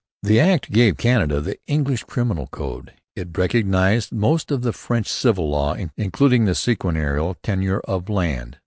[0.23, 2.93] The Act gave Canada the English criminal code.
[3.15, 8.57] It recognized most of the French civil law, including the seigneurial tenure of land.